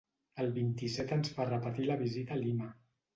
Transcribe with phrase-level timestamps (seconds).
[0.43, 2.71] El vint-i-set ens fa repetir la visita a Lima.